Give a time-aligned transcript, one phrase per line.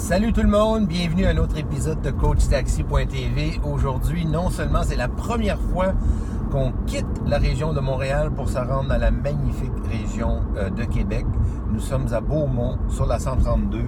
[0.00, 3.60] Salut tout le monde, bienvenue à un autre épisode de CoachTaxi.tv.
[3.62, 5.92] Aujourd'hui, non seulement c'est la première fois
[6.50, 10.84] qu'on quitte la région de Montréal pour se rendre dans la magnifique région euh, de
[10.84, 11.26] Québec.
[11.70, 13.82] Nous sommes à Beaumont, sur la 132,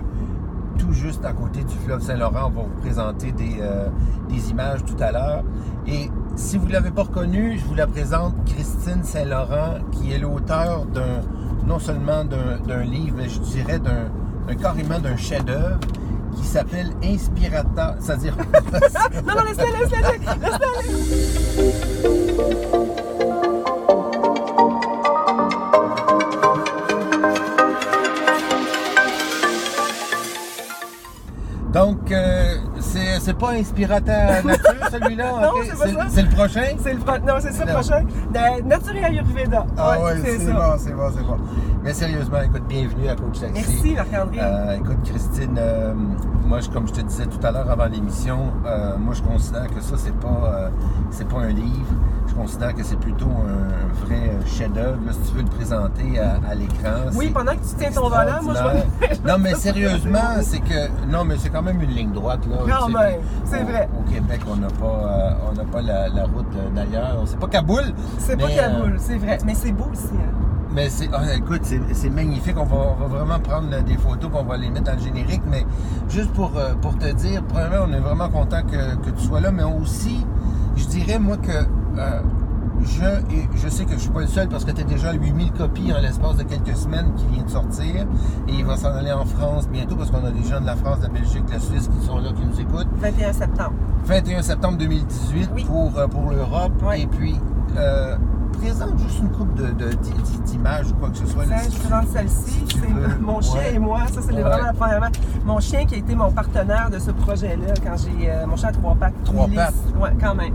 [0.78, 2.52] tout juste à côté du fleuve Saint-Laurent.
[2.54, 3.88] On va vous présenter des, euh,
[4.50, 5.42] images tout à l'heure.
[5.86, 10.18] Et si vous ne l'avez pas reconnue, je vous la présente, Christine Saint-Laurent, qui est
[10.18, 11.22] l'auteur d'un,
[11.66, 14.10] non seulement d'un livre, mais je dirais d'un
[14.48, 15.78] un carrément d'un chef-d'œuvre
[16.36, 18.36] qui s'appelle Inspirateur, c'est-à-dire.
[19.26, 20.00] non, non, laisse-le, laisse-le,
[22.00, 22.81] laisse-le
[32.12, 35.50] Donc, euh, c'est, c'est pas inspirateur nature, celui-là?
[35.64, 36.06] C'est pas ça.
[36.10, 36.64] C'est le prochain?
[36.82, 38.02] C'est le pro- Non, c'est ça le prochain.
[38.02, 39.66] De Nature et Ayurveda.
[39.78, 41.36] Ah Ouais, ouais, c'est bon, c'est bon, c'est bon.
[41.82, 43.54] Mais sérieusement, écoute, bienvenue à Coach Taxi.
[43.54, 44.38] Merci, Marc-André.
[44.42, 45.94] Euh, écoute, Christine, euh,
[46.46, 49.68] moi, je- comme je te disais tout à l'heure avant l'émission, euh, moi, je considère
[49.68, 50.70] que ça, c'est pas,
[51.10, 51.86] c'est pas un livre.
[52.32, 54.96] Je considère que c'est plutôt un, vrai chef-d'œuvre.
[55.06, 57.10] là, Si tu veux le présenter à, à l'écran.
[57.14, 59.28] oui, pendant que tu tiens ton volant, moi, je.
[59.28, 60.88] Non, mais sérieusement, c'est que.
[61.10, 62.56] Non, mais c'est quand même une ligne droite, là.
[62.66, 63.86] Quand même, c'est vrai.
[63.98, 67.18] Au Québec, on n'a pas, euh, on pas la, la route euh, d'ailleurs.
[67.26, 67.84] C'est pas Kaboul.
[68.18, 69.38] C'est pas Kaboul, euh, c'est vrai.
[69.44, 70.08] Mais c'est beau aussi.
[70.14, 70.32] hein.
[70.74, 72.56] mais c'est, ah, écoute, c'est, magnifique.
[72.58, 74.94] On va, on va vraiment prendre euh, des photos, puis on va les mettre dans
[74.94, 75.42] le générique.
[75.50, 75.66] Mais
[76.08, 79.40] juste pour, euh, pour te dire, premièrement, on est vraiment content que, que tu sois
[79.40, 80.24] là, mais aussi,
[80.76, 81.66] je dirais, moi, que
[81.98, 82.20] euh,
[82.84, 83.04] je,
[83.34, 85.52] et je sais que je suis pas le seul parce que tu as déjà 8000
[85.52, 88.06] copies en l'espace de quelques semaines qui vient de sortir.
[88.48, 90.76] Et il va s'en aller en France bientôt parce qu'on a des gens de la
[90.76, 92.88] France, de la Belgique, de la Suisse qui sont là, qui nous écoutent.
[92.98, 93.72] 21 septembre.
[94.06, 95.64] 21 septembre 2018 Oui.
[95.64, 96.72] pour, euh, pour l'Europe.
[96.96, 97.36] Et puis,
[97.76, 98.16] euh,
[98.52, 101.44] présente juste une coupe de, de- d'i- d'images ou quoi que ce soit.
[101.46, 102.64] là, si je présente celle-ci.
[102.78, 103.18] veux.
[103.20, 103.74] mon chien Ouais.
[103.74, 104.00] et moi.
[104.12, 104.42] Ça, c'est Ouais.
[104.42, 105.10] vraiment la première.
[105.44, 108.30] Mon chien qui a été mon partenaire de ce projet-là quand j'ai.
[108.30, 109.14] euh, mon chien à trois pattes.
[109.24, 109.74] Trois pattes?
[110.00, 110.54] Ouais, quand même.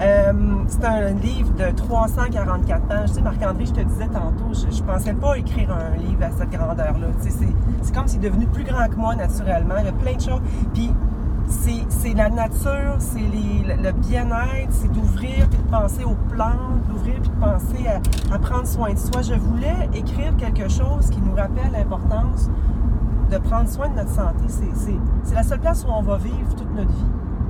[0.00, 0.32] Euh,
[0.68, 3.08] c'est un livre de 344 pages.
[3.08, 6.30] Tu sais, Marc-André, je te disais tantôt, je, je pensais pas écrire un livre à
[6.36, 7.06] cette grandeur-là.
[7.22, 7.48] Tu sais, c'est,
[7.82, 9.74] c'est comme s'il est devenu plus grand que moi naturellement.
[9.78, 10.42] Il y a plein de choses.
[10.74, 10.92] Puis
[11.48, 17.30] c'est, la nature, c'est le, bien-être, c'est d'ouvrir puis de penser aux plantes, d'ouvrir puis
[17.30, 19.22] de penser à, à prendre soin de soi.
[19.22, 22.50] Je voulais écrire quelque chose qui nous rappelle l'importance
[23.30, 24.44] de prendre soin de notre santé.
[24.48, 27.04] C'est, la seule place où on va vivre toute notre vie.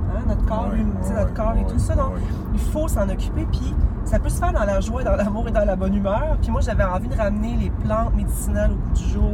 [0.09, 0.71] Hein, Notre corps,
[1.15, 1.95] notre corps et tout ça.
[1.95, 2.13] Donc,
[2.53, 3.45] il faut s'en occuper.
[3.51, 3.75] Puis,
[4.05, 6.37] ça peut se faire dans la joie, dans l'amour et dans la bonne humeur.
[6.41, 9.33] Puis moi, j'avais envie de ramener les plantes médicinales au bout du jour.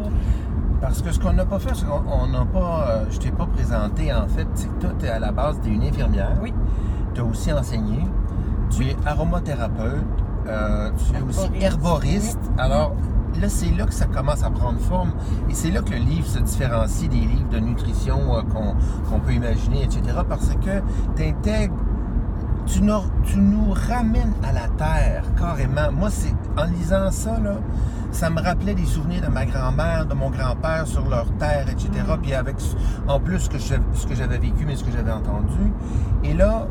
[0.83, 2.88] Parce que ce qu'on n'a pas fait, c'est qu'on on n'a pas.
[2.89, 5.57] euh, je t'ai pas présenté, en fait, c'est que toi, tu es à la base,
[5.63, 6.33] tu es une infirmière.
[6.41, 6.53] Oui.
[7.13, 7.99] Tu as aussi enseigné.
[8.69, 10.03] Tu es aromathérapeute.
[10.47, 12.39] euh, tu es aussi Herboriste.
[12.57, 12.91] Alors,
[13.39, 15.13] là, c'est là que ça commence à prendre forme.
[15.49, 18.41] Et c'est là que le livre se différencie des livres de nutrition euh,
[19.09, 20.01] qu'on peut imaginer, etc.
[20.27, 20.81] Parce que
[21.16, 21.75] tu intègres
[22.66, 22.93] tu nous,
[23.23, 25.91] tu nous ramènes à la terre, carrément.
[25.91, 27.55] Moi, c'est en lisant ça, là,
[28.13, 31.90] ça me rappelait des souvenirs de ma grand-mère, de mon grand-père sur leur terre, etc.
[32.07, 32.22] Mm.
[32.22, 32.56] Puis avec,
[33.07, 35.72] en plus, ce que je- ce que j'avais vécu, mais ce que j'avais entendu.
[36.23, 36.68] Et là,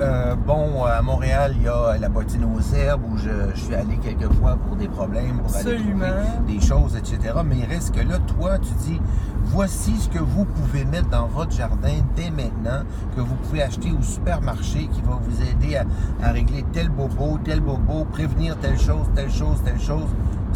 [0.00, 3.74] euh, bon, à Montréal, il y a la bottine aux herbes où je, je suis
[3.74, 6.06] allé quelques fois pour des problèmes, pour aller Absolument.
[6.06, 7.18] trouver des choses, etc.
[7.44, 9.00] Mais il reste que là, toi, tu dis,
[9.44, 13.92] voici ce que vous pouvez mettre dans votre jardin dès maintenant, que vous pouvez acheter
[13.92, 15.84] au supermarché, qui va vous aider à,
[16.26, 20.08] à régler tel bobo, tel bobo, prévenir telle chose, telle chose, telle chose.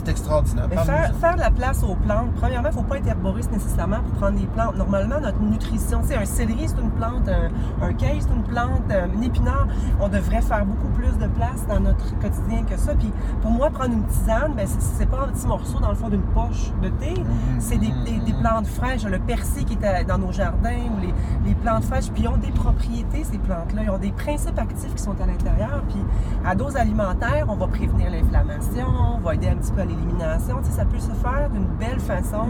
[0.07, 0.67] C'est extraordinaire.
[0.71, 3.51] Mais faire, faire de la place aux plantes, premièrement, il ne faut pas être herboriste
[3.53, 4.77] nécessairement pour prendre des plantes.
[4.77, 8.83] Normalement, notre nutrition, sais, un céleri, c'est une plante, un, un cake, c'est une plante,
[8.91, 9.67] un épinard,
[10.01, 12.95] on devrait faire beaucoup plus de place dans notre quotidien que ça.
[12.95, 13.13] Puis
[13.43, 16.09] pour moi, prendre une tisane, ben, c'est- c'est pas un petit morceau dans le fond
[16.09, 18.41] d'une poche de thé, Mhm, c'est des, des- des mhm.
[18.41, 19.05] plantes fraîches.
[19.05, 21.15] Le persil qui est dans nos jardins ou les,
[21.45, 23.83] les plantes fraîches, puis ils ont des propriétés, ces plantes-là.
[23.83, 25.83] Ils ont des principes actifs qui sont à l'intérieur.
[25.89, 26.05] Puis
[26.45, 29.85] à dose alimentaire, on va prévenir l'inflammation, on va aider un petit peu à
[30.77, 32.47] ça peut se faire d'une belle façon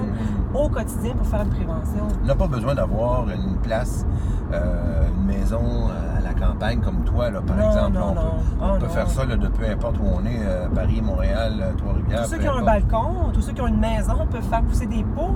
[0.53, 2.09] au quotidien pour faire une prévention.
[2.23, 4.05] On n'a pas besoin d'avoir une place,
[4.53, 7.93] euh, une maison euh, à la campagne comme toi, là, par Non, exemple.
[7.99, 8.33] non, on peut, non.
[8.61, 8.93] on Oh, peut non.
[8.93, 12.23] faire ça là, de peu importe où on est, euh, Paris, Montréal, euh, Trois-Rivières.
[12.25, 14.87] Tous ceux qui ont un balcon, tous ceux qui ont une maison peuvent faire pousser
[14.87, 15.35] des pots.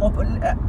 [0.00, 0.12] On- on-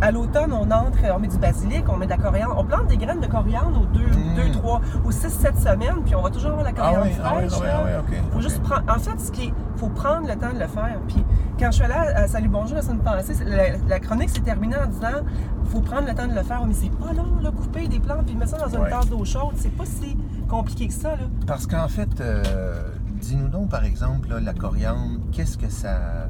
[0.01, 2.55] à l'automne, on entre, on met du basilic, on met de la coriandre.
[2.57, 4.35] On plante des graines de coriandre aux 2, Mm.
[4.35, 7.33] 2 3, aux 6, 7 semaines, puis on va toujours avoir la Ah coriandre ah
[7.41, 7.61] oui, fraîche.
[7.63, 8.83] ah oui, ah faut juste prendre.
[8.89, 10.97] En fait, ce qui est, faut prendre le temps de le faire.
[11.07, 11.23] Puis
[11.59, 14.75] quand je suis allée à Salut Bonjour la semaine passée, la, la chronique s'est terminée
[14.81, 15.23] en disant
[15.65, 16.63] faut prendre le temps de le faire.
[16.67, 18.89] Mais c'est pas long, là, couper des plantes puis mettre ça dans une Ouais.
[18.89, 19.53] tasse d'eau chaude.
[19.55, 20.12] C'est pas si
[20.48, 21.24] compliqué que ça, là.
[21.48, 22.74] Parce qu'en fait, euh,
[23.21, 26.27] dis-nous donc, par exemple, là, la coriandre, qu'est-ce que ça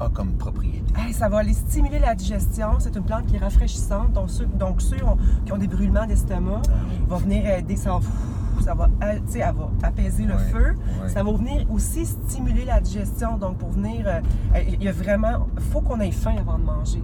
[0.00, 0.92] a comme propriété?
[0.98, 2.78] Hey, ça va aller stimuler la digestion.
[2.80, 4.12] C'est une plante qui est rafraîchissante.
[4.12, 6.62] Donc, ceux, donc, ceux ont- qui ont des brûlements d'estomac
[7.08, 7.76] va venir aider.
[7.76, 8.00] Ça va,
[8.62, 10.74] ça va, euh, elle va apaiser le feu.
[11.08, 13.36] Ça va venir aussi stimuler la digestion.
[13.38, 14.06] Donc, pour venir.
[14.06, 14.20] euh,
[14.66, 15.46] il y a vraiment.
[15.56, 17.02] Il faut qu'on ait faim avant de manger.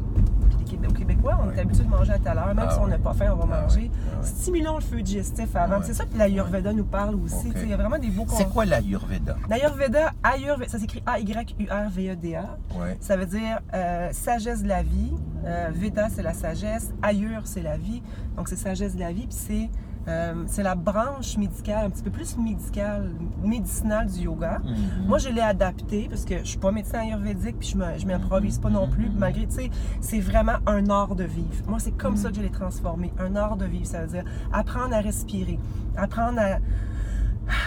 [0.69, 2.47] Québé- aux Québécois, on est habitué de manger à telle heure.
[2.55, 3.91] Même Ah si on n'a pas faim, on va Ah manger.
[4.13, 4.23] ah.
[4.23, 5.81] Stimulons le feu digestif avant.
[5.83, 7.53] C'est ça que l'Ayurveda nous parle aussi.
[7.63, 9.37] Il y a vraiment des beaux C'est quoi l'Ayurveda?
[9.49, 12.59] L'Ayurveda, Ayurveda, ça s'écrit A-Y-U-R-V-E-D-A.
[12.79, 12.97] Ouais.
[13.01, 15.13] Ça veut dire euh, sagesse de la vie.
[15.45, 16.93] Euh, Veda, c'est la sagesse.
[17.03, 18.03] Ayur, c'est la vie.
[18.37, 19.27] Donc, c'est sagesse de la vie.
[19.27, 19.71] Puis c'est,
[20.09, 23.11] euh, c'est la branche médicale, un petit peu plus médicale,
[23.45, 24.61] médicinale du yoga.
[24.65, 25.07] Mhm.
[25.07, 28.07] Moi, je l'ai adapté parce que je suis pas médecin ayurvédique puis je me- je
[28.07, 29.11] m'improvise pas non plus.
[29.11, 29.71] Malgré, tu sais,
[30.01, 31.63] c'est vraiment un art de vivre.
[31.69, 33.13] Moi, c'est comme ça que je l'ai transformé.
[33.19, 35.59] Un art de vivre, ça veut dire apprendre à respirer,
[35.97, 36.59] apprendre à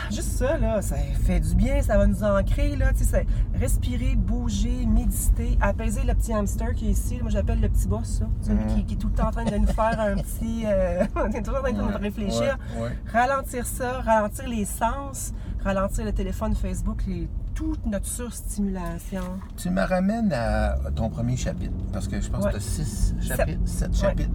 [0.10, 4.16] Juste ça, là, ça fait du bien, ça va nous ancrer, là, tu sais, respirer,
[4.16, 7.20] bouger, méditer, apaiser le petit hamster qui est ici.
[7.22, 8.26] Moi, j'appelle le petit boss, ça.
[8.42, 10.64] Celui qui, qui est tout le temps en train de nous faire un petit...
[10.66, 12.58] Euh, on est toujours en train de nous réfléchir.
[12.78, 12.98] ouais, ouais.
[13.12, 15.34] Ralentir ça, ralentir les sens,
[15.64, 19.24] ralentir le téléphone, Facebook, les- toute notre surstimulation.
[19.58, 22.52] Tu me ramènes à ton premier chapitre, parce que je pense Ouais.
[22.54, 24.32] que tu as six chapitres, sept chapitres.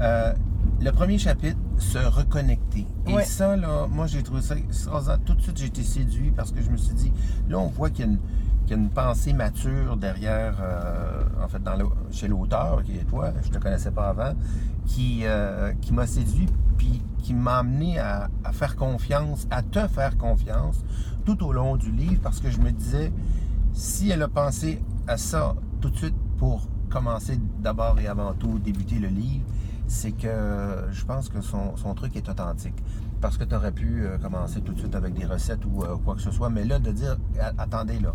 [0.00, 0.32] Euh,
[0.80, 2.86] le premier chapitre, se reconnecter.
[3.06, 4.54] Et ça, là, moi, j'ai trouvé ça.
[5.24, 7.12] Tout de suite, j'ai été séduit parce que je me suis dit,
[7.48, 8.18] là, on voit qu'il y a une,
[8.66, 12.96] qu'il y a une pensée mature derrière, euh, en fait, dans le- chez l'auteur, qui
[12.96, 14.32] est toi, je te connaissais pas avant,
[14.86, 16.46] qui, euh, qui m'a séduit,
[16.76, 20.84] puis qui m'a amené à, à faire confiance, à te faire confiance
[21.24, 23.12] tout au long du livre, parce que je me disais,
[23.72, 28.58] si elle a pensé à ça tout de suite pour commencer d'abord et avant tout,
[28.58, 29.44] débuter le livre,
[29.86, 32.82] c'est que je pense que son, son truc est authentique.
[33.20, 35.96] Parce que tu aurais pu euh, commencer tout de suite avec des recettes ou euh,
[36.04, 37.16] quoi que ce soit, mais là, de dire,
[37.56, 38.12] attendez là,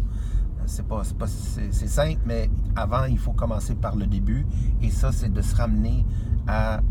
[0.67, 4.45] c'est pas, c'est pas- c'est- c'est simple, mais avant, il faut commencer par le début.
[4.81, 6.05] Et ça, c'est de se ramener
[6.47, 6.81] à,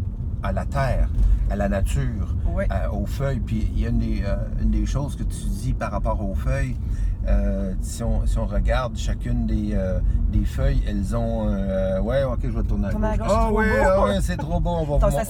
[0.43, 1.09] à la terre,
[1.51, 2.67] à la nature, Ouais.
[2.71, 3.41] à- aux feuilles.
[3.41, 6.21] Puis il y a une des, euh, une des choses que tu dis par rapport
[6.25, 6.77] aux feuilles.
[7.29, 10.01] euh, si, on, si on regarde chacune des, euh,
[10.33, 11.49] des feuilles, elles ont.
[11.49, 13.03] euh, ouais, ok, je vais tourner à gauche.
[13.05, 13.85] Ah c'est trop oui, beau.
[13.85, 14.71] ah ouais, c'est trop beau.
[14.71, 15.21] On va, vous,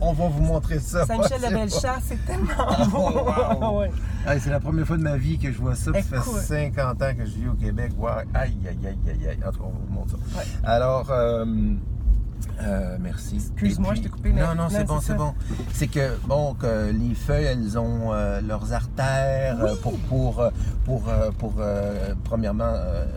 [0.00, 1.04] on va vous montrer ça.
[1.04, 3.10] Saint-Michel de Bellechasse, c'est tellement beau.
[3.12, 3.78] Oh, wow.
[3.80, 3.90] Ouais.
[4.26, 5.92] Hey, c'est la première fois de ma vie que je vois ça.
[5.92, 6.16] Ça fait
[6.72, 7.92] 50 ans que je vis au Québec.
[7.98, 8.08] Wow.
[8.32, 9.38] Aïe, aïe, aïe, aïe, aïe.
[9.46, 10.38] En tout cas, on vous montre ça.
[10.38, 10.44] Ouais.
[10.64, 11.10] Alors,
[12.62, 13.36] euh, merci.
[13.36, 15.34] Excuse-moi, je t'ai coupé, mais- Non, non, non, c'est bon, c'est bon.
[15.72, 20.50] C'est que, bon, que les feuilles, elles ont euh, leurs artères euh, pour, pour, euh,
[20.84, 21.02] pour,
[21.38, 22.72] pour euh, premièrement,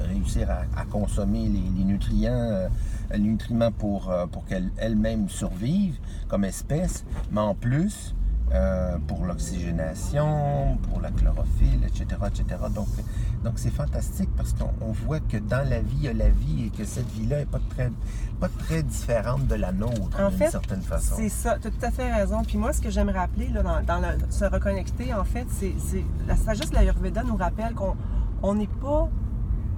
[0.10, 2.68] réussir à, à consommer les, les nutriments,
[3.12, 5.98] les nutriments pour, pour qu'elles elles-mêmes survivent
[6.28, 8.14] comme espèce, mais en plus,
[8.54, 12.46] euh, pour l'oxygénation, pour la chlorophylle, etc., etc.
[12.74, 12.88] Donc,
[13.44, 16.30] donc c'est fantastique parce qu'on on voit que dans la vie, il y a la
[16.30, 17.92] vie et que cette vie-là n'est pas très,
[18.40, 21.16] pas très différente de la nôtre, En d'une certaine façon.
[21.18, 22.44] C'est ça, tu as tout à fait raison.
[22.44, 25.74] Puis moi, ce que j'aime rappeler là, dans, dans le- se reconnecter, en fait, c'est
[25.78, 27.96] c'est- la sagesse de l'Ayurveda nous rappelle qu'on
[28.44, 29.10] on n'est pas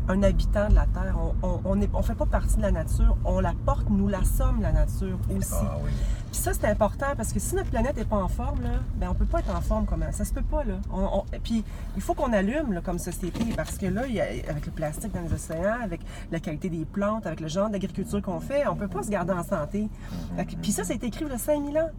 [0.10, 1.16] un habitant de la Terre.
[1.18, 3.16] On on, on on fait pas partie de la nature.
[3.26, 5.54] On la porte, nous la sommes, la nature aussi.
[5.54, 5.92] Ah oui.
[6.32, 9.10] Puis ça, c'est important parce que si notre planète n'est pas en forme, là, ben
[9.10, 10.12] on peut pas être en forme comment?
[10.12, 10.76] Ça se peut pas, là.
[10.92, 11.64] On- on- Puis
[11.96, 14.72] il faut qu'on allume là, comme société parce que là, il y a- avec le
[14.72, 18.68] plastique dans les océans, avec la qualité des plantes, avec le genre d'agriculture qu'on fait,
[18.68, 19.90] on peut pas se garder en santé.
[20.38, 21.90] Que- Puis ça, ça a été écrit il y a 5000 ans.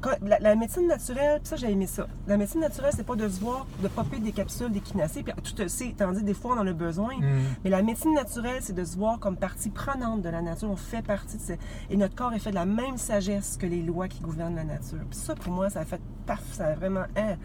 [0.00, 2.06] Quand- La, la médecine naturelle, puis ça, j'ai aimé ça.
[2.26, 5.54] La médecine naturelle, c'est pas de se voir, de popper des capsules d'équinacée, puis tout
[5.60, 7.14] le sait, tandis des fois, on en a besoin.
[7.64, 10.70] Mais la médecine naturelle, c'est de se voir comme partie prenante de la nature.
[10.70, 11.54] On fait partie de ça.
[11.90, 14.64] Et notre corps est fait de la même sagesse que les lois qui gouvernent la
[14.64, 14.98] nature.
[15.10, 17.04] Puis ça, pour moi, ça a fait paf, ça a vraiment.
[17.16, 17.36] hein.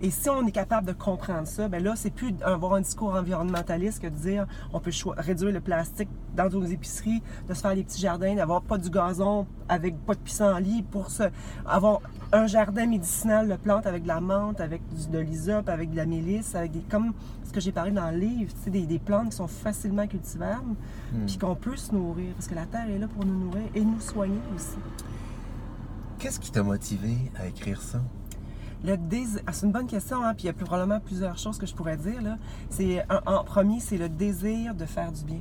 [0.00, 3.14] Et si on est capable de comprendre ça, ben là, c'est plus avoir un discours
[3.14, 7.74] environnementaliste que de dire on peut réduire le plastique dans nos épiceries, de se faire
[7.74, 11.24] des petits jardins, d'avoir pas du gazon avec pas de pissenlit pour se,
[11.66, 12.00] avoir
[12.32, 15.96] un jardin médicinal de plantes avec de la menthe, avec du- de l'hysope, avec de
[15.96, 17.12] la mélisse, avec des comme
[17.44, 20.06] ce que j'ai parlé dans le livre, tu sais, des, des plantes qui sont facilement
[20.06, 20.76] cultivables,
[21.26, 23.80] puis qu'on peut se nourrir, parce que la terre est là pour nous nourrir et
[23.80, 24.76] nous soigner aussi.
[26.18, 28.00] Qu'est-ce qui t'a motivé à écrire ça?
[28.84, 28.96] Le
[29.46, 31.74] ah, c'est une bonne question, hein, puis il y a probablement plusieurs choses que je
[31.74, 32.22] pourrais dire.
[32.22, 32.36] Là.
[32.70, 35.40] C'est, en, premier, c'est le désir de faire du bien.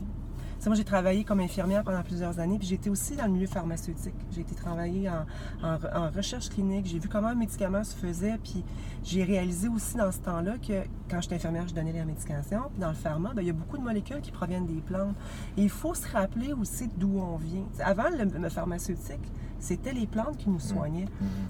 [0.66, 4.16] Moi, j'ai travaillé comme infirmière pendant plusieurs années, puis j'étais aussi dans le milieu pharmaceutique.
[4.32, 8.66] J'ai été travailler en, recherche clinique, j'ai vu comment un médicament se faisait, puis
[9.02, 12.64] j'ai réalisé aussi dans ce temps-là que quand j'étais infirmière, je donnais les médications.
[12.72, 15.16] Puis dans le pharma, ben, il y a beaucoup de molécules qui proviennent des plantes.
[15.56, 17.64] Il faut se rappeler aussi d'où on vient.
[17.80, 21.08] Avant le, le pharmaceutique, c'était les plantes qui nous soignaient.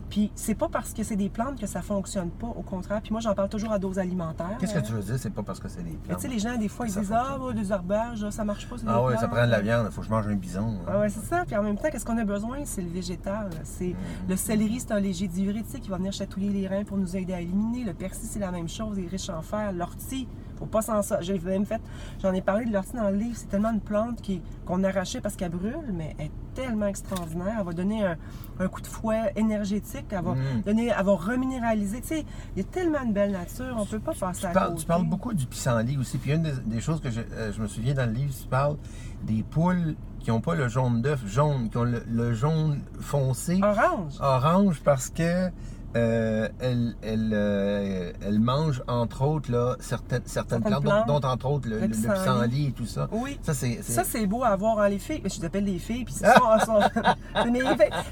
[0.09, 3.01] Puis c'est pas parce que c'est des plantes que ça fonctionne pas, au contraire.
[3.01, 4.57] Puis moi, j'en parle toujours à dose alimentaire.
[4.59, 5.15] Qu'est-ce que tu veux dire?
[5.19, 6.17] C'est pas parce que c'est des plantes.
[6.19, 7.11] Tu sais, les gens, des fois, ils disent.
[7.13, 9.87] Ah, des herbages, ça marche pas, Ah ouais, ça prend de la viande.
[9.89, 10.67] Il faut que je mange un bison.
[10.81, 10.85] hein.
[10.87, 11.43] Ah ouais, c'est ça.
[11.45, 12.59] Puis en même temps, qu'est-ce qu'on a besoin?
[12.65, 13.49] C'est le végétal.
[13.63, 14.29] C'est Mm.
[14.29, 17.33] Le céleri, c'est un léger diurétique qui va venir chatouiller les reins pour nous aider
[17.33, 17.83] à éliminer.
[17.83, 19.71] Le persil, c'est la même chose, il est riche en fer.
[19.71, 21.21] L'ortie, faut pas s'en ça.
[21.21, 21.81] J'ai même fait,
[22.21, 23.35] j'en ai parlé de l'ortie dans le livre.
[23.35, 27.55] C'est tellement une plante qui, qu'on arrachait parce qu'elle brûle, mais elle est tellement extraordinaire.
[27.59, 28.17] Elle va donner un,
[28.59, 30.05] un coup de fouet énergétique.
[30.11, 30.61] Elle va, Mm.
[30.65, 32.01] donner, elle va reminéraliser.
[32.01, 33.75] Tu sais, il y a tellement de belle nature.
[33.77, 34.81] On peut pas passer Tu à parles, côté.
[34.81, 36.17] tu parles beaucoup du pissenlit aussi.
[36.17, 38.47] Puis une des, des choses que je, euh, je me souviens dans le livre, tu
[38.47, 38.75] parles
[39.23, 43.59] des poules qui n'ont pas le jaune d'œuf jaune, qui ont le, le jaune foncé
[43.63, 44.13] Orange.
[44.19, 45.49] orange parce que
[45.96, 46.96] euh, elles,
[47.34, 51.22] euh, elles mangent entre autres là, certaines, certaines Certaines plantes, dont, plantes.
[51.24, 52.67] dont entre autres le, Le le pissenlit.
[52.67, 53.08] et tout ça.
[53.12, 53.39] Oui.
[53.41, 53.79] Ça, c'est.
[53.82, 55.22] c'est- Ça, c'est beau à voir hein, les filles.
[55.25, 56.79] Je les appelle les filles, puis c'est sont, sont-.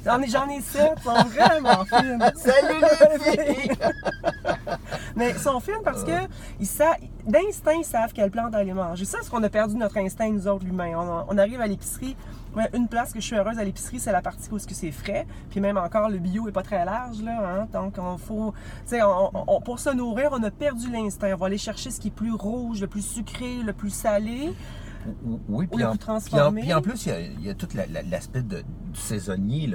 [0.05, 2.19] J'en ai, j'en ai sept, sont vraiment fines.
[2.35, 3.31] Salut les
[3.63, 3.71] filles!
[5.15, 6.11] Mais ils sont fines parce que
[6.59, 9.05] ils sa- d'instinct, ils savent quelle plante aller manger.
[9.05, 10.91] Ça, c'est ce qu'on a perdu notre instinct, nous autres, l'humain.
[10.97, 12.15] On, on arrive à l'épicerie.
[12.73, 15.27] Une place que je suis heureuse à l'épicerie, c'est la partie où c'est frais.
[15.49, 17.61] Puis même encore, le bio est pas très large, là.
[17.61, 17.67] Hein?
[17.73, 18.53] Donc, on faut...
[18.93, 21.31] On- on- pour se nourrir, on a perdu l'instinct.
[21.33, 24.53] On va aller chercher ce qui est plus rouge, le plus sucré, le plus salé.
[25.49, 27.45] Oui, Ou puis le en, plus puis en- puis en plus, il y a, il
[27.45, 28.63] y a tout la- la- l'aspect de-
[28.95, 29.69] du saisonnier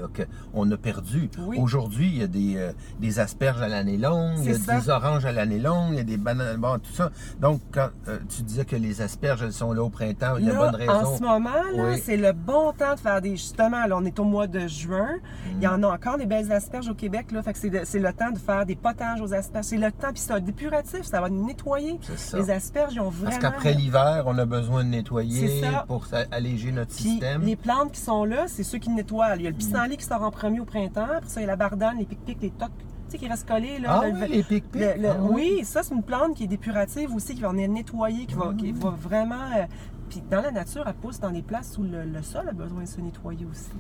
[0.53, 1.31] qu'on a perdu.
[1.39, 1.59] Oui.
[1.61, 4.61] Aujourd'hui, il y a des, euh, des asperges à l'année longue, il y a C'est
[4.61, 4.81] ça.
[4.81, 7.11] des oranges à l'année longue, il y a des bananes, bon, tout ça.
[7.41, 10.51] Donc, quand euh, tu disais que les asperges, elles sont là au printemps, il y
[10.51, 10.93] a bonne raison.
[10.93, 12.01] en ce moment, Oui.
[12.03, 13.31] c'est le bon temps de faire des.
[13.37, 15.09] Justement, là, on est au mois de juin.
[15.57, 17.31] Il y en a encore des belles asperges au Québec.
[17.33, 19.67] Là, fait que c'est, le temps de faire des potages aux asperges.
[19.67, 21.99] C'est le temps, puis c'est un dépuratif, ça va nettoyer.
[22.17, 22.39] Ça.
[22.39, 23.31] Les asperges, ils ont vraiment.
[23.31, 27.43] Parce qu'après l'hiver, on a besoin de nettoyer pour alléger notre Puis système.
[27.43, 29.10] les plantes qui sont là, c'est ceux qui nettoient.
[29.37, 31.07] Il y a le pissenlit qui sort en premier au printemps.
[31.17, 32.71] Après ça, il y a la bardane, les pic-pics, les tocs.
[33.09, 33.79] Tu sais, qui restent collés.
[33.81, 34.81] Là, Ah Le- oui, les pic-pics.
[34.99, 38.27] le- Ah oui, ça, c'est une plante qui est dépurative aussi, qui va venir nettoyer,
[38.27, 39.35] qui va, qui va vraiment.
[39.57, 39.65] euh,
[40.09, 42.89] puis dans la nature, elle pousse dans des places où le, sol a besoin de
[42.89, 43.71] se nettoyer aussi.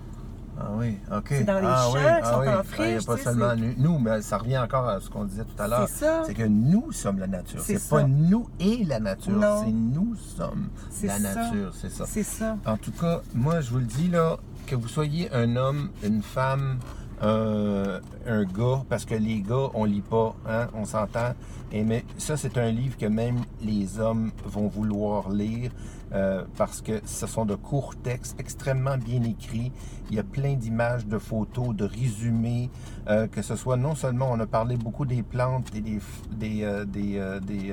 [0.62, 1.24] Ah oui, OK.
[1.28, 2.48] C'est dans les ah, champs oui, qui ah sont oui.
[2.48, 4.88] en Ah, Il n'y a friche, pas tu sais, seulement nous, mais ça revient encore
[4.88, 5.88] à ce qu'on disait tout à l'heure.
[5.88, 6.22] C'est ça.
[6.26, 7.60] C'est que nous sommes la nature.
[7.62, 9.40] C'est pas nous et la nature.
[9.64, 10.68] C'est nous sommes
[11.02, 11.34] la ça.
[11.34, 11.72] nature.
[11.74, 12.04] C'est ça.
[12.06, 12.56] C'est ça.
[12.66, 16.22] En tout cas, moi, je vous le dis, là, que vous soyez un homme, une
[16.22, 16.78] femme,
[17.22, 21.34] euh, un gars, parce que les gars, on lit pas, hein, on s'entend.
[21.72, 25.70] Et mais ça, c'est un livre que même les hommes vont vouloir lire
[26.12, 29.72] euh, parce que ce sont de courts textes extrêmement bien écrits.
[30.10, 32.68] Il y a plein d'images, de photos, de résumés,
[33.08, 35.98] euh, que ce soit non seulement on a parlé beaucoup des plantes et des
[36.32, 37.72] des euh, des des,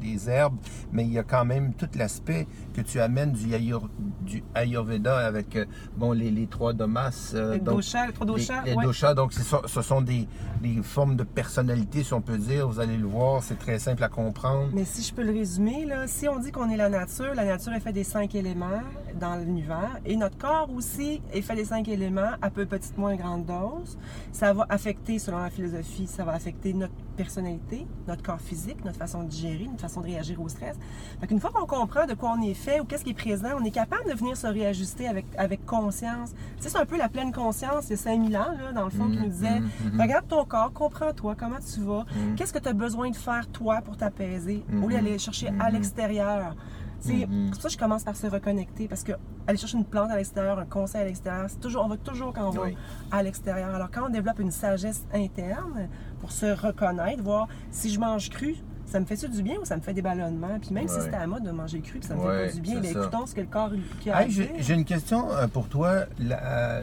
[0.00, 0.56] des herbes,
[0.92, 3.88] mais il y a quand même tout l'aspect que tu amènes du, Ayur-
[4.20, 5.58] du Ayurveda avec
[5.96, 7.10] bon les, les trois domas.
[7.34, 8.84] Les donc, doshas, les trois doshas, les, les ouais.
[8.84, 10.28] doshas, donc c'est ça- ce sont des,
[10.62, 12.68] des formes de personnalité, si on peut dire.
[12.68, 14.68] Vous allez le voir, c'est très simple à comprendre.
[14.72, 17.44] Mais si je peux le résumer, là, si on dit qu'on est la nature, la
[17.44, 18.80] nature est faite des cinq éléments
[19.18, 23.14] dans l'univers et notre corps aussi est fait des cinq éléments à peu petite, moins
[23.16, 23.98] grande dose.
[24.32, 28.98] Ça va affecter, selon la philosophie, ça va affecter notre personnalité, notre corps physique, notre
[28.98, 30.76] façon de gérer, notre façon de réagir au stress.
[31.20, 33.50] Fait qu'une fois qu'on comprend de quoi on est fait ou qu'est-ce qui est présent,
[33.60, 36.30] on est capable de venir se réajuster avec, avec conscience.
[36.56, 38.84] Tu sais, c'est un peu la pleine conscience il y a 5000 ans, là, dans
[38.84, 40.00] le fond, qui nous disait mhm, mhm.
[40.00, 42.34] regarde ton corps, comprends-toi, comment tu vas, Mhm.
[42.36, 45.70] qu'est-ce que tu as besoin de faire toi pour t'apaiser, au lieu d'aller chercher à
[45.70, 46.56] l'extérieur.
[47.02, 49.12] C'est pour ça que je commence par se reconnecter, parce que
[49.46, 52.32] aller chercher une plante à l'extérieur, un conseil à l'extérieur, c'est toujours, on va toujours
[52.32, 52.66] quand on va
[53.10, 53.74] à l'extérieur.
[53.74, 55.88] Alors quand on développe une sagesse interne
[56.20, 58.54] pour se reconnaître, voir si je mange cru,
[58.86, 60.58] ça me fait-tu du bien ou ça me fait des ballonnements?
[60.60, 62.60] Puis même si c'était à mode de manger cru puis ça me fait pas du
[62.60, 64.30] bien, bien écoutons ce que le corps qui a Hey,
[64.60, 66.04] j'ai une question euh, pour toi.
[66.18, 66.82] La-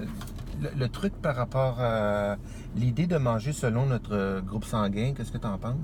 [0.62, 2.36] le, le truc par rapport à
[2.76, 5.78] l'idée de manger selon notre euh, groupe sanguin, qu'est-ce que tu en penses?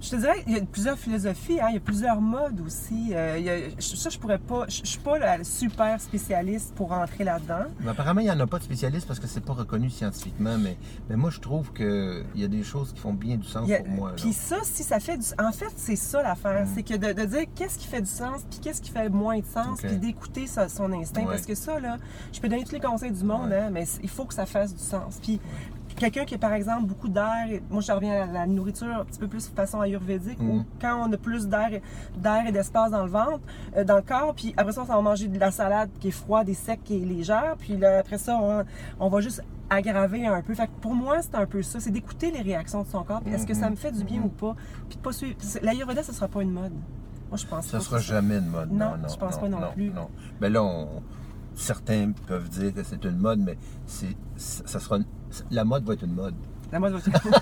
[0.00, 3.08] Je te dirais, il y a plusieurs philosophies, hein, il y a plusieurs modes aussi.
[3.12, 6.72] Euh, il y a- ça, je pourrais pas, je je suis pas la super spécialiste
[6.76, 7.64] pour rentrer là-dedans.
[7.86, 10.76] Apparemment, il n'y en a pas de spécialistes parce que c'est pas reconnu scientifiquement, mais,
[11.10, 13.78] mais moi, je trouve qu'il y a des choses qui font bien du sens a-
[13.78, 14.12] pour moi.
[14.16, 15.26] Puis ça, si ça fait du...
[15.38, 16.64] En fait, c'est ça l'affaire.
[16.64, 16.68] Mm.
[16.74, 19.38] C'est que de, de dire qu'est-ce qui fait du sens, puis qu'est-ce qui fait moins
[19.40, 21.22] de sens, puis d'écouter son instinct.
[21.22, 21.26] Ouais.
[21.26, 21.98] Parce que ça, là,
[22.32, 23.56] je peux donner tous les conseils du monde, Ouais.
[23.58, 25.18] hein, mais il faut que ça fasse du sens.
[25.22, 25.40] Puis
[25.98, 27.46] quelqu'un qui a, par exemple, beaucoup d'air...
[27.70, 30.50] Moi, je reviens à la nourriture un petit peu plus de façon ayurvédique, Mm.
[30.50, 31.68] où quand on a plus d'air
[32.16, 33.40] d'air et d'espace dans le ventre,
[33.76, 36.12] euh, dans le corps, puis après ça, on va manger de la salade qui est
[36.12, 38.64] froide et sec, qui est légère, puis là, après ça, on,
[39.00, 40.54] on va juste aggraver un peu.
[40.54, 43.20] Fait que pour moi, c'est un peu ça, c'est d'écouter les réactions de son corps,
[43.20, 44.54] puis est-ce que ça me fait du bien ou pas,
[44.88, 45.36] puis de pas suivre...
[45.62, 46.72] L'ayurveda, ce sera pas une mode.
[47.28, 48.72] Moi, je pense Ça pas sera que c'est jamais une mode.
[48.72, 49.90] Non, Non, non, je pense pas non plus.
[49.90, 50.08] Non.
[50.40, 51.02] Mais là, on-
[51.58, 54.16] certains peuvent dire que c'est une mode, mais c'est,
[55.50, 56.34] la mode va être une mode.
[56.72, 57.40] La mode va c'est ça.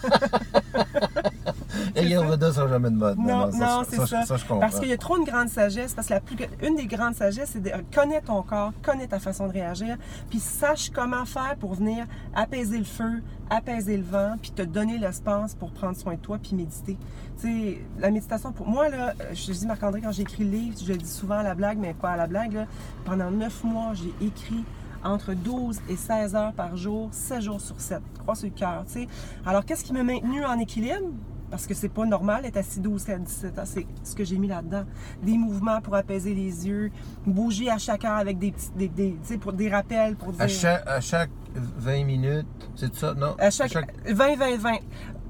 [1.97, 3.18] Ayurveda sera jamais de mode.
[3.18, 4.25] Non, non, c'est ça.
[4.25, 4.61] Ça, je comprends.
[4.61, 5.95] Parce qu'il y a trop de grande sagesse.
[5.95, 9.18] Parce que la plus, une des grandes sagesses, c'est de connaître ton corps, connaître ta
[9.18, 9.97] façon de réagir,
[10.30, 14.99] puis sache comment faire pour venir apaiser le feu, apaiser le vent, puis te donner
[14.99, 16.97] l'espace pour prendre soin de toi, puis méditer.
[17.40, 20.76] Tu sais, la méditation, pour moi, là, je dis Marc-André, quand j'ai écrit le livre,
[20.83, 22.66] je le dis souvent à la blague, mais pas à la blague, là,
[23.04, 24.64] pendant neuf mois, j'ai écrit
[25.06, 28.00] entre 12 et 16 heures par jour, 7 jours sur 7.
[28.18, 29.08] Crois sur le cœur, tu sais.
[29.44, 31.08] Alors, qu'est-ce qui m'a maintenu en équilibre?
[31.48, 33.62] Parce que c'est pas normal d'être assis 12 à 17 ans.
[33.64, 34.82] C'est ce que j'ai mis là-dedans.
[35.22, 36.90] Des mouvements pour apaiser les yeux,
[37.25, 40.32] bouger à chaque heure avec des petits, des, des, tu sais, pour des rappels, pour
[40.32, 40.42] dire...
[40.42, 43.36] À chaque, à chaque 20 minutes, c'est ça, non?
[43.38, 43.72] À chaque,
[44.10, 44.72] 20, 20, 20.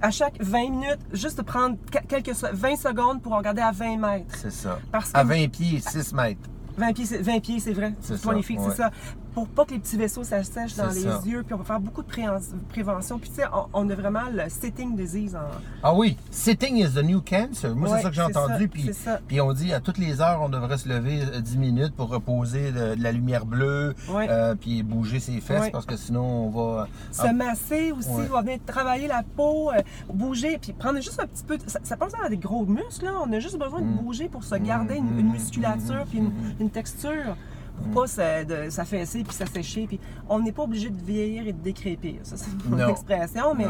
[0.01, 3.99] À chaque 20 minutes, juste prendre que- quelques se- 20 secondes pour regarder à 20
[3.99, 4.35] mètres.
[4.39, 4.79] C'est ça.
[4.91, 6.49] Parce que À 20 pieds, 6 mètres.
[6.79, 7.95] 20 pieds, c'est 20 pieds, c'est vrai.
[8.01, 8.17] C'est
[8.71, 8.91] C'est ça.
[9.37, 11.21] Pour pas que les petits vaisseaux s'assèchent dans les ça.
[11.27, 12.41] yeux, puis on va faire beaucoup de préhen-
[12.71, 13.19] prévention.
[13.19, 15.41] Puis tu sais, on, on a vraiment le sitting disease en...
[15.83, 17.77] Ah oui, sitting is the new cancer.
[17.77, 18.67] Moi, Ouais, c'est ça que j'ai entendu.
[18.69, 18.91] Puis,
[19.29, 22.09] puis on dit à toutes les heures, on devrait se lever euh, 10 minutes pour
[22.09, 24.27] reposer de, de la lumière bleue, Ouais.
[24.31, 25.71] euh, puis bouger ses fesses Ouais.
[25.71, 26.89] parce que sinon on va.
[27.13, 31.21] Se Ah, masser aussi, on va venir travailler la peau, euh, bouger, puis prendre juste
[31.21, 31.59] un petit peu.
[31.67, 33.13] Ça, ça passe à des gros muscles, là.
[33.23, 33.97] On a juste besoin Mm.
[33.99, 37.37] de bouger pour se garder une, une musculature, puis une, une texture.
[37.79, 37.91] Mm.
[37.93, 39.87] Pour pas se- de- s'affaisser puis s'assécher.
[39.87, 42.21] Puis on n'est pas obligé de vieillir et de décrépir.
[42.23, 43.67] Ça, c'est une expression, mais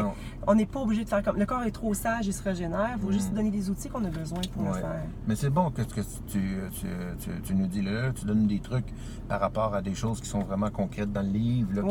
[0.47, 1.37] on n'est pas obligé de faire comme.
[1.37, 2.91] Le corps est trop sage, il se régénère.
[2.95, 3.13] Il faut Mm.
[3.13, 5.03] juste donner les outils qu'on a besoin pour le faire.
[5.27, 6.39] Mais c'est bon que, que tu,
[6.71, 6.87] tu,
[7.19, 8.87] tu, tu nous dis là, tu donnes des trucs
[9.27, 11.81] par rapport à des choses qui sont vraiment concrètes dans le livre,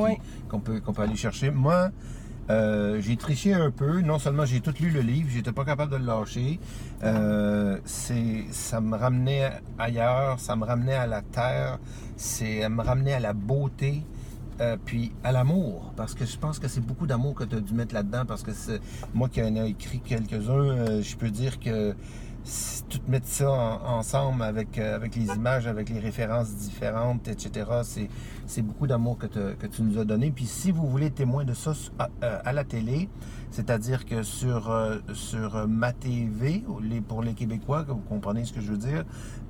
[0.49, 1.50] qu'on peut, qu'on peut aller chercher.
[1.50, 1.90] Moi,
[2.50, 4.00] euh, j'ai triché un peu.
[4.00, 6.61] Non seulement j'ai tout lu le livre, j'étais pas capable de le lâcher.
[7.03, 11.79] Euh, ça me ramenait ailleurs, ça me ramenait à la terre,
[12.17, 14.03] c'est, ça me ramenait à la beauté.
[14.61, 17.61] euh, puis à l'amour, parce que je pense que c'est beaucoup d'amour que tu as
[17.61, 18.53] dû mettre là-dedans, parce que
[19.15, 21.95] moi qui en ai écrit quelques-uns, euh, je peux dire que
[22.47, 27.26] si tout mettre ça en- ensemble avec, euh, avec les images, avec les références différentes,
[27.26, 27.69] etc.,
[28.47, 30.31] c'est, beaucoup d'amour que, que tu nous as donné.
[30.31, 33.09] Puis si vous voulez témoin de ça à, euh, à la télé,
[33.50, 36.65] c'est-à-dire que sur, euh, sur euh, ma TV,
[37.09, 39.04] pour les Québécois, que vous comprenez ce que je veux dire,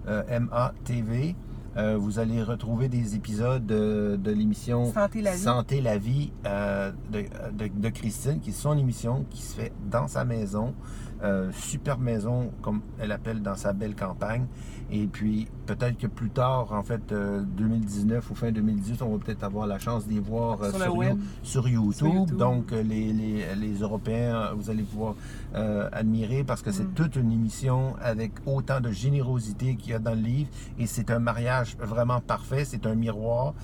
[0.09, 1.35] euh, MATV,
[1.77, 5.39] euh, vous allez retrouver des épisodes de, de l'émission Santé la vie.
[5.39, 9.73] Santé la vie euh, de, de- de Christine, qui est son émission, qui se fait
[9.91, 10.75] dans sa maison.
[11.23, 14.47] Euh, super maison, comme elle appelle dans sa belle campagne.
[14.91, 19.19] Et puis, peut-être que plus tard, en fait, euh, 2019 ou fin 2018, on va
[19.25, 21.19] peut-être avoir la chance d'y voir euh, Sur sur, web.
[21.19, 21.93] You- sur YouTube.
[21.93, 22.37] Sur YouTube.
[22.37, 25.17] Donc, euh, les, les, les Européens, euh, vous allez pouvoir
[25.57, 26.95] euh, admirer parce que c'est Mm.
[26.95, 30.51] toute une émission avec autant de générosité qu'il y a dans le livre.
[30.79, 32.65] Et c'est un mariage vraiment parfait.
[32.65, 33.55] C'est un miroir.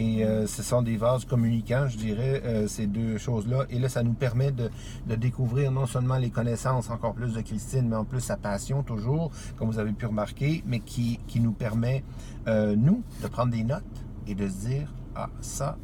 [0.00, 3.66] Et euh, ce sont des vases communicants, je dirais, euh, ces deux choses-là.
[3.68, 4.70] Et là, ça nous permet de,
[5.14, 9.30] découvrir non seulement les connaissances encore plus de Christine, mais en plus sa passion toujours,
[9.58, 12.02] comme vous avez pu remarquer, mais qui, qui nous permet,
[12.46, 13.84] euh, nous, de prendre des notes
[14.26, 15.76] et de se dire, ah, ça,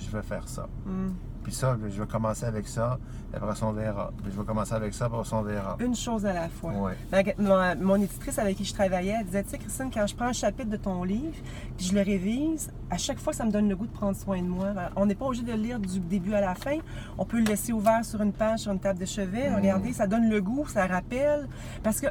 [0.00, 0.68] je vais faire ça.
[0.86, 1.10] Mm.
[1.42, 2.98] Puis ça, je vais commencer avec ça,
[3.32, 4.12] après ça, on verra.
[4.22, 5.76] Puis je vais commencer avec ça, après ça, on verra.
[5.80, 6.72] Une chose à la fois.
[6.72, 6.92] Ouais.
[7.10, 10.14] Ma- mon, mon éditrice avec qui je travaillais, elle disait, tu sais, Christine, quand je
[10.14, 11.34] prends un chapitre de ton livre,
[11.78, 14.42] puis je le révise, à chaque fois, ça me donne le goût de prendre soin
[14.42, 14.68] de moi.
[14.96, 16.76] On n'est pas obligé de le lire du début à la fin.
[17.16, 19.48] On peut le laisser ouvert sur une page, sur une table de chevet.
[19.48, 19.54] Mm.
[19.54, 21.48] Regardez, ça donne le goût, ça rappelle.
[21.82, 22.08] Parce que,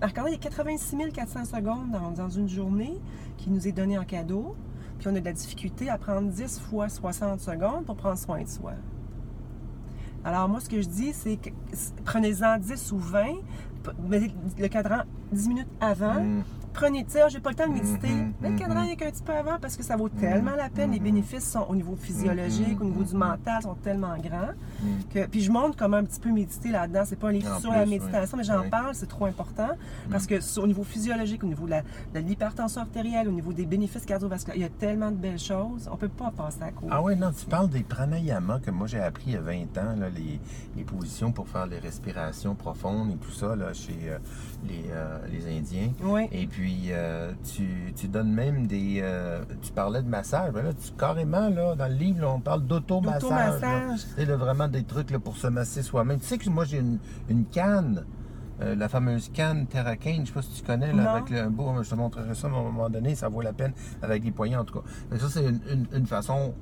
[0.00, 3.00] regardez, il y a 86 400 secondes dans, dans une journée
[3.36, 4.54] qui nous est donnée en cadeau.
[5.00, 8.42] Puis on a de la difficulté à prendre 10 fois 60 secondes pour prendre soin
[8.42, 8.74] de soi.
[10.24, 11.48] Alors, moi, ce que je dis, c'est que
[12.04, 13.24] prenez-en 10 ou 20,
[13.82, 15.00] p- mettez le cadran
[15.32, 16.20] 10 minutes avant.
[16.22, 16.42] Mm.
[16.72, 18.08] Prenez, Ah, j'ai pas le temps de méditer.
[18.08, 18.86] Mhm, Mets le cadran mhm.
[18.86, 20.92] rien qu'un petit peu avant parce que ça vaut tellement la peine.
[20.92, 24.52] Les bénéfices sont au niveau physiologique, Mhm, au niveau du mental, sont tellement grands.
[25.12, 27.02] Que, puis je montre comment un petit peu méditer là-dedans.
[27.04, 27.90] C'est pas un livre sur la oui.
[27.90, 28.70] méditation, mais j'en Oui.
[28.70, 29.68] parle, c'est trop important.
[30.10, 31.82] Parce que au niveau physiologique, au niveau de la-
[32.14, 35.88] de l'hypertension artérielle, au niveau des bénéfices cardiovasculaires, il y a tellement de belles choses.
[35.92, 36.88] On peut pas passer à côté.
[36.90, 39.76] Ah oui, non, tu parles des pranayama que moi j'ai appris il y a 20
[39.78, 40.40] ans, là, les,
[40.76, 44.18] les positions pour faire les respirations profondes et tout ça là, chez euh,
[44.66, 45.92] les, euh, les Indiens.
[46.02, 46.28] Oui.
[46.32, 46.59] Et puis,
[46.90, 49.00] euh, tu, tu donnes même des...
[49.02, 52.40] euh, tu parlais de massage, mais là, tu, carrément, là, dans le livre, là, on
[52.40, 53.20] parle d'automassage.
[54.26, 56.18] là, vraiment des trucs là, pour se masser soi-même.
[56.18, 58.04] Tu sais que moi, j'ai une, une canne,
[58.62, 61.72] euh, la fameuse canne Terracane, je sais pas si tu connais, là, avec le, beau,
[61.82, 64.56] je te montrerai ça à un moment donné, ça vaut la peine, avec des poignets
[64.56, 64.86] en tout cas.
[65.10, 66.54] Mais ça, c'est une, une- une façon,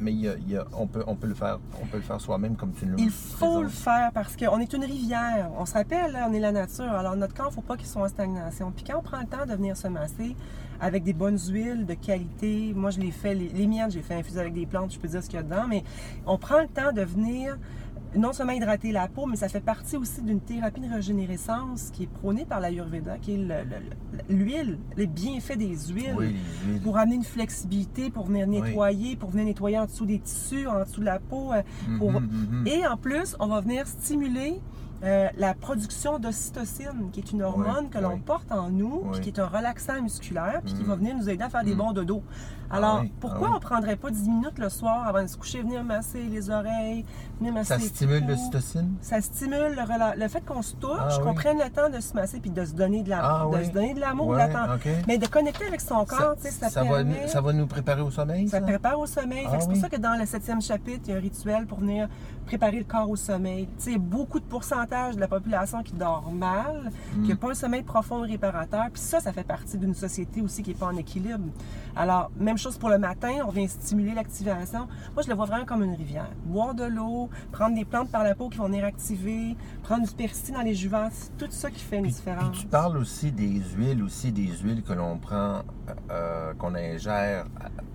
[0.00, 1.98] mais il y a- il y a- on, peut, on, peut le faire, on peut
[1.98, 5.50] le faire soi-même comme tu nous Il faut le faire parce qu'on est une rivière.
[5.58, 6.90] On se rappelle, là, on est la nature.
[6.90, 8.72] Alors, notre corps, il ne faut pas qu'il soit en stagnation.
[8.74, 10.34] Puis quand on prend le temps de venir se masser
[10.80, 14.14] avec des bonnes huiles de qualité, moi, je l'ai fait, les, les miennes, j'ai fait
[14.14, 15.82] infuser avec des plantes, je peux dire ce qu'il y a dedans, mais
[16.26, 17.56] on prend le temps de venir
[18.16, 22.04] non seulement hydrater la peau, mais ça fait partie aussi d'une thérapie de régénérescence qui
[22.04, 26.14] est prônée par l'Ayurveda, qui est le- le- le- l'huile, les bienfaits des huiles.
[26.16, 26.34] Oui,
[26.66, 26.82] les huiles.
[26.82, 28.60] Pour amener une flexibilité, pour venir Oui.
[28.62, 31.52] nettoyer, pour venir nettoyer en dessous des tissus, en dessous de la peau.
[31.52, 31.62] euh,
[31.98, 32.28] pour- Mhm,
[32.62, 32.66] mhm.
[32.66, 34.60] Et en plus, on va venir stimuler
[35.04, 38.20] euh, la production d'ocytocine, qui est une hormone Oui, que l'on oui.
[38.24, 40.86] porte en nous, puis qui est un relaxant musculaire, puis qui Mm.
[40.86, 41.78] va venir nous aider à faire des Mm.
[41.78, 42.22] bons dodo.
[42.70, 43.56] Alors, Ah oui, pourquoi ah oui.
[43.56, 47.04] on prendrait pas 10 minutes le soir avant de se coucher, venir masser les oreilles,
[47.38, 48.94] venir masser Ça les stimule l'ocytocine?
[49.02, 51.34] Ça stimule le, rela- le fait qu'on se touche, Ah qu'on oui.
[51.36, 53.70] prenne le temps de se masser puis de se donner de la- Ah de se
[53.70, 54.76] donner de l'amour, Ouais, de l'attente.
[54.84, 54.88] ok.
[55.06, 58.00] Mais de connecter avec son corps, ça, ça, va, permet- nous- ça va nous préparer
[58.02, 58.58] au sommeil, ça?
[58.58, 58.64] ça?
[58.66, 59.46] prépare au sommeil.
[59.48, 61.78] Ah c'est pour ça que dans le septième chapitre, il y a un rituel pour
[61.80, 62.08] venir
[62.46, 63.66] préparer le corps au sommeil.
[63.78, 67.22] Tu sais, beaucoup de pourcentage de la population qui dort mal, Mm.
[67.24, 68.84] qui n'a pas un sommeil profond et réparateur.
[68.92, 71.44] Puis ça, ça fait partie d'une société aussi qui n'est pas en équilibre.
[71.96, 74.86] Alors, même chose pour le matin, on vient stimuler l'activation.
[75.14, 76.28] Moi, je le vois vraiment comme une rivière.
[76.44, 80.14] Boire de l'eau, prendre des plantes par la peau qui vont venir activer, prendre du
[80.14, 82.50] persil dans les juvents, c'est tout ça qui fait une Puis, différence.
[82.50, 85.62] puis tu parles aussi des huiles, aussi des huiles que l'on prend,
[86.10, 87.46] euh, qu'on ingère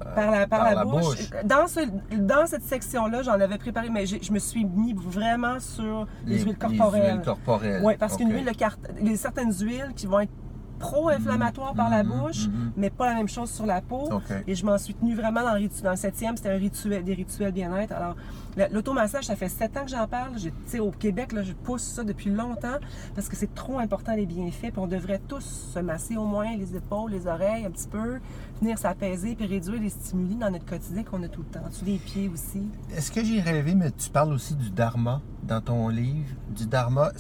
[0.06, 1.30] euh, par la, par la bouche.
[1.46, 1.80] Dans, ce,
[2.16, 6.58] dans cette section-là, j'en avais préparé, mais je me suis mis vraiment sur les, huiles
[6.58, 7.16] corporelles.
[7.16, 7.82] huiles corporelles.
[7.84, 8.80] Oui, parce qu'une huile, de carte-
[9.16, 10.32] certaines huiles qui vont être
[10.82, 12.72] pro-inflammatoires par la Mhm, bouche, mhm.
[12.78, 14.10] mais pas la même chose sur la peau.
[14.48, 17.04] Et je m'en suis tenue vraiment dans le, ritu- dans le septième, c'était un rituel,
[17.04, 17.94] des rituels bien-être.
[17.94, 18.16] Alors,
[18.72, 20.32] l'automassage, ça fait sept ans que j'en parle.
[20.38, 22.78] Je- au Québec, là, je pousse ça depuis longtemps
[23.16, 24.72] parce que c'est trop important les bienfaits.
[24.72, 28.20] Puis on devrait tous se masser au moins les épaules, les oreilles un petit peu,
[28.62, 31.66] venir s'apaiser puis réduire les stimuli dans notre quotidien qu'on a tout le temps.
[31.72, 32.64] Sous les pieds aussi.
[32.96, 35.22] Est-ce que j'ai rêvé, mais tu parles aussi du dharma?
[35.44, 37.12] Dans ton livre, du dharma.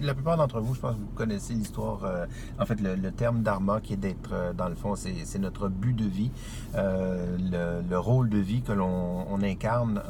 [0.00, 2.26] La plupart d'entre vous, je pense que vous connaissez l'histoire, euh,
[2.58, 5.94] en fait, le, terme dharma qui est d'être, euh, dans le fond, c'est notre but
[5.94, 6.30] de vie,
[6.74, 10.02] euh, le, le rôle de vie que l'on on incarne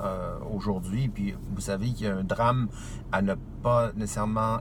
[0.54, 1.08] aujourd'hui.
[1.08, 2.68] Puis vous savez qu'il y a un drame
[3.10, 4.60] à ne pas nécessairement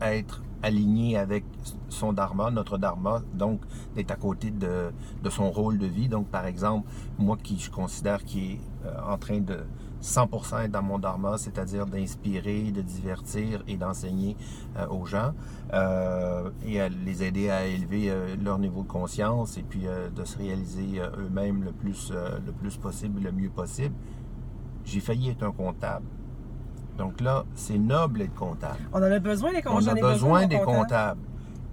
[0.00, 1.44] être aligné avec
[1.88, 3.60] son dharma, notre dharma, donc
[3.94, 6.08] d'être à côté de, de son rôle de vie.
[6.08, 9.58] Donc, par exemple, moi qui je considère qui est euh, en train de
[10.02, 14.36] 100% être dans mon dharma, c'est-à-dire d'inspirer, de divertir et d'enseigner
[14.76, 15.32] euh, aux gens
[15.72, 20.10] euh, et à les aider à élever euh, leur niveau de conscience et puis euh,
[20.10, 23.94] de se réaliser euh, eux-mêmes le plus, le plus possible, le mieux possible.
[24.84, 26.06] J'ai failli être un comptable.
[26.98, 28.78] Donc là, c'est noble d'être comptable.
[28.92, 29.88] On en a besoin des On comptables.
[29.88, 30.78] a J'en ai besoin des comptable.
[30.80, 31.20] comptables.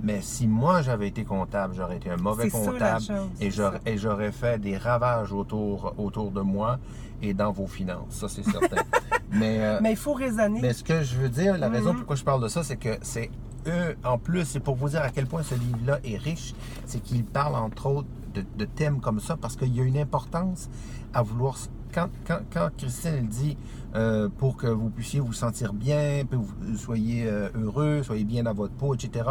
[0.01, 3.03] Mais si moi j'avais été comptable, j'aurais été un mauvais ça, comptable
[3.41, 3.84] et j'aurais, ça.
[3.86, 6.79] et j'aurais fait des ravages autour, autour de moi
[7.21, 8.12] et dans vos finances.
[8.12, 8.77] Ça, c'est certain.
[9.32, 10.62] mais, euh, Mais il faut raisonner.
[10.62, 11.97] mais ce que je veux dire, la raison Mhm.
[11.97, 13.29] pourquoi je parle de ça, c'est que c'est
[13.67, 16.53] eux, en plus, c'est pour vous dire à quel point ce livre-là est riche,
[16.86, 19.97] c'est qu'il parle entre autres de, de thèmes comme ça parce qu'il y a une
[19.97, 20.69] importance
[21.13, 21.58] à vouloir.
[21.93, 23.58] Quand, quand, quand Christine elle dit
[23.95, 28.43] euh, pour que vous puissiez vous sentir bien, que vous soyez euh, heureux, soyez bien
[28.43, 29.25] dans votre peau, etc.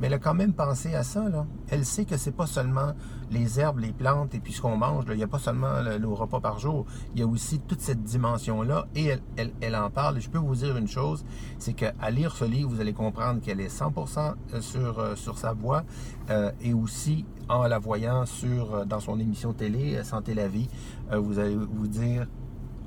[0.00, 1.24] Mais elle a quand même pensé à ça.
[1.68, 2.92] Elle sait que c'est pas seulement
[3.30, 5.04] les herbes, les plantes et puis ce qu'on mange.
[5.08, 6.86] Il n'y a pas seulement le, repas par jour.
[7.14, 10.18] Il y a aussi toute cette dimension-là et elle, en parle.
[10.18, 11.24] Et je peux vous dire une chose,
[11.58, 15.52] c'est qu'à lire ce livre, vous allez comprendre qu'elle est 100% sur, euh, sur sa
[15.52, 15.84] voix
[16.30, 20.48] euh, et aussi en la voyant sur, euh, dans son émission télé, euh, Santé la
[20.48, 20.68] vie,
[21.12, 22.26] euh, vous allez vous dire...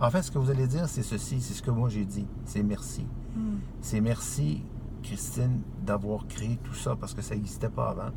[0.02, 2.26] En fait, ce que vous allez dire, c'est ceci, c'est ce que moi j'ai dit.
[2.46, 3.06] C'est merci.
[3.36, 3.58] Hmm.
[3.82, 4.64] C'est merci,
[5.04, 8.12] Christine, d'avoir créé tout ça parce que ça n'existait pas avant.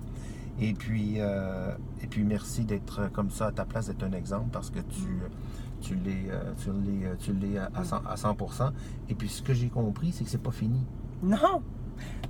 [0.61, 4.51] Et puis, euh, et puis merci d'être comme ça à ta place, d'être un exemple
[4.53, 5.23] parce que tu,
[5.81, 8.71] tu l'es, euh, tu l'es, euh, tu l'es à, à 100 à 100%.
[9.09, 10.87] Et puis, ce que j'ai compris, c'est que c'est pas fini.
[11.23, 11.63] Non!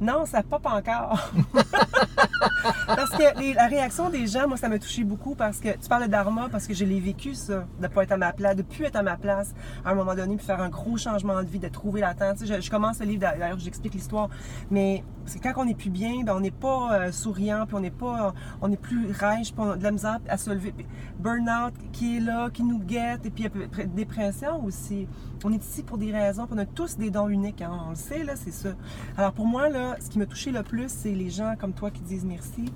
[0.01, 1.31] Non, ça pop encore.
[2.87, 6.05] parce que la réaction des gens, moi, ça m'a touché beaucoup parce que tu parles
[6.05, 8.63] de dharma parce que je l'ai vécu, ça, de pas être à ma place, de
[8.63, 11.49] plus être à ma place à un moment donné, puis faire un gros changement de
[11.49, 12.39] vie, de trouver l'attente.
[12.39, 14.29] Tu sais, je, commence le livre, d'ailleurs, j'explique l'histoire,
[14.71, 17.81] mais c'est quand on n'est plus bien, ben, on n'est pas euh, souriant, puis on
[17.81, 20.75] n'est pas, on est plus rêche, puis on a de la misère à se lever.
[21.19, 25.07] Burnout qui est là, qui nous guette, et puis après, dépression aussi.
[25.45, 27.91] On est ici pour des raisons, puis on a tous des dons uniques, hein, on
[27.91, 28.71] le sait, là, c'est ça.
[29.17, 31.91] Alors pour moi, là, ce qui m'a touché le plus, c'est les gens comme toi
[31.91, 32.67] qui disent merci.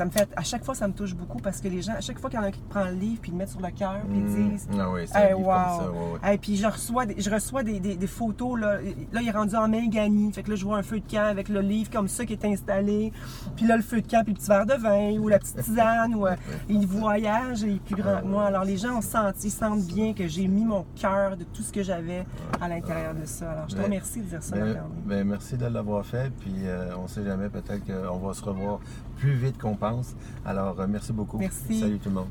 [0.00, 2.00] Ça me fait, à chaque fois, ça me touche beaucoup parce que les gens, à
[2.00, 3.60] chaque fois qu'il y en a un qui prend le livre puis le met sur
[3.60, 5.44] le cœur puis ils disent, Ah oui, c'est Hey, wow.
[5.44, 5.90] ça.
[5.92, 6.34] ouais, ouais.
[6.34, 8.76] et puis je reçois, des, je reçois des, des- des photos, là.
[9.12, 10.32] là, il est rendu en main gagnée.
[10.32, 12.32] Fait que là, je vois un feu de camp avec le livre comme ça qui
[12.32, 13.12] est installé.
[13.56, 15.56] Puis là, le feu de camp, puis le petit verre de vin, ou la petite
[15.64, 16.34] tisane, ou euh,
[16.70, 18.46] il voyage, il est plus grand que moi.
[18.46, 21.60] Alors les gens ont senti, ils sentent bien que j'ai mis mon cœur de tout
[21.60, 22.24] ce que j'avais
[22.58, 23.50] à l'intérieur de ça.
[23.50, 24.56] Alors je te remercie de dire ça,
[25.04, 26.32] ben, merci de l'avoir fait.
[26.40, 28.78] Puis euh, on ne sait jamais, peut-être qu'on va se revoir
[29.20, 30.14] plus vite qu'on pense.
[30.44, 31.38] Alors, euh, merci beaucoup.
[31.38, 31.80] Merci.
[31.80, 32.28] Salut tout le monde.